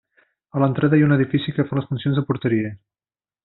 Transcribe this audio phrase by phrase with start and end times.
[0.57, 2.77] A l'entrada hi ha un edifici que fa les funcions de porteria.